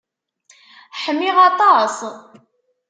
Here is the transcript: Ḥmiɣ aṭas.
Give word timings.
Ḥmiɣ 1.01 1.37
aṭas. 1.47 1.97